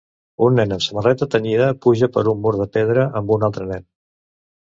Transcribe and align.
Un 0.43 0.55
nen 0.59 0.71
amb 0.75 0.83
samarreta 0.85 1.25
tenyida 1.35 1.67
puja 1.83 2.09
per 2.15 2.23
un 2.33 2.41
mur 2.45 2.55
de 2.61 2.67
pedra 2.77 3.05
amb 3.21 3.35
un 3.37 3.47
altre 3.49 3.67
nen. 3.75 3.85